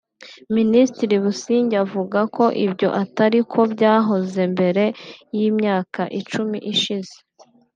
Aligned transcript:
Minisitiri 0.55 1.15
Busingye 1.23 1.75
avuga 1.85 2.19
ko 2.35 2.45
ibyo 2.65 2.87
atari 3.03 3.39
ko 3.51 3.59
byahoze 3.73 4.41
mbere 4.53 4.83
y’imyaka 5.37 6.01
icumi 6.19 6.57
ishize 6.73 7.15